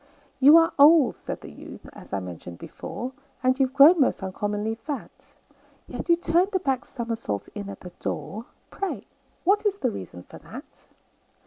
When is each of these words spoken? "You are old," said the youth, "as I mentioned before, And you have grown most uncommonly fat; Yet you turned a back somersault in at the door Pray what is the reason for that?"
"You 0.39 0.57
are 0.57 0.71
old," 0.79 1.15
said 1.15 1.41
the 1.41 1.51
youth, 1.51 1.87
"as 1.93 2.11
I 2.11 2.19
mentioned 2.19 2.57
before, 2.57 3.11
And 3.43 3.59
you 3.59 3.67
have 3.67 3.75
grown 3.75 4.01
most 4.01 4.23
uncommonly 4.23 4.73
fat; 4.73 5.37
Yet 5.85 6.09
you 6.09 6.15
turned 6.15 6.55
a 6.55 6.59
back 6.59 6.85
somersault 6.85 7.49
in 7.53 7.69
at 7.69 7.81
the 7.81 7.91
door 7.99 8.45
Pray 8.71 9.05
what 9.43 9.63
is 9.63 9.77
the 9.77 9.91
reason 9.91 10.23
for 10.23 10.39
that?" 10.39 10.87